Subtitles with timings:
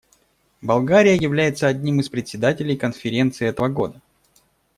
[0.63, 4.01] Болгария является одним из Председателей Конференции этого года.